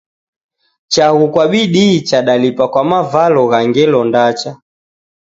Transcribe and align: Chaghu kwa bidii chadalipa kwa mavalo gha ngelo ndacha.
Chaghu 0.93 1.27
kwa 1.33 1.45
bidii 1.51 1.95
chadalipa 2.07 2.65
kwa 2.71 2.83
mavalo 2.89 3.41
gha 3.51 3.59
ngelo 3.69 3.99
ndacha. 4.09 4.51